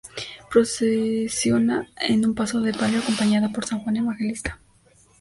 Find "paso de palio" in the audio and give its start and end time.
2.33-3.01